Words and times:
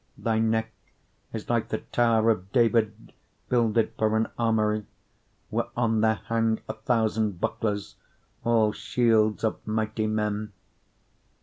4:4 0.17 0.23
Thy 0.23 0.39
neck 0.39 0.71
is 1.31 1.47
like 1.47 1.67
the 1.69 1.77
tower 1.77 2.31
of 2.31 2.51
David 2.51 3.13
builded 3.49 3.93
for 3.99 4.17
an 4.17 4.29
armoury, 4.35 4.87
whereon 5.51 6.01
there 6.01 6.21
hang 6.25 6.59
a 6.67 6.73
thousand 6.73 7.39
bucklers, 7.39 7.97
all 8.43 8.71
shields 8.73 9.43
of 9.43 9.57
mighty 9.67 10.07
men. 10.07 10.53